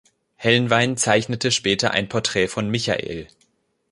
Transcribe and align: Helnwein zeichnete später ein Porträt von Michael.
Helnwein 0.35 0.97
zeichnete 0.97 1.51
später 1.51 1.91
ein 1.91 2.09
Porträt 2.09 2.47
von 2.47 2.67
Michael. 2.71 3.27